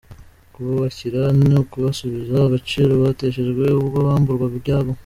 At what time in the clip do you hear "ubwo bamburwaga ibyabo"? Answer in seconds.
3.81-4.91